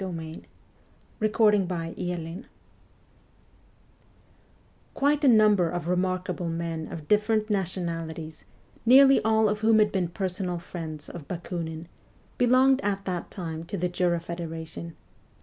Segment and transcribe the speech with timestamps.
[0.01, 0.45] WESTERN
[1.21, 2.45] EUROPE 197 III
[4.95, 8.43] QUITE a number of remarkable men of different nationalities,
[8.83, 11.85] nearly all of whom had been personal friends of Bakiinin,
[12.39, 14.95] belonged at that time to the Jura Federation.